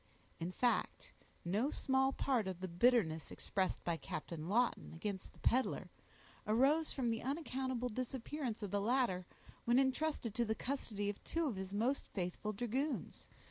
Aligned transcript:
In 0.39 0.51
fact, 0.51 1.11
no 1.45 1.69
small 1.69 2.11
part 2.11 2.47
of 2.47 2.59
the 2.59 2.67
bitterness 2.67 3.29
expressed 3.29 3.83
by 3.83 3.97
Captain 3.97 4.49
Lawton 4.49 4.93
against 4.95 5.31
the 5.31 5.37
peddler, 5.41 5.91
arose 6.47 6.91
from 6.91 7.11
the 7.11 7.21
unaccountable 7.21 7.87
disappearance 7.87 8.63
of 8.63 8.71
the 8.71 8.81
latter, 8.81 9.27
when 9.65 9.77
intrusted 9.77 10.33
to 10.33 10.43
the 10.43 10.55
custody 10.55 11.07
of 11.07 11.23
two 11.23 11.45
of 11.45 11.55
his 11.55 11.71
most 11.71 12.07
faithful 12.07 12.51
dragoons. 12.51 13.29